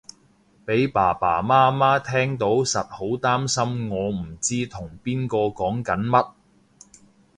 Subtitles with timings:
[0.65, 6.31] 俾爸爸媽媽聽到實好擔心我唔知同邊個講緊乜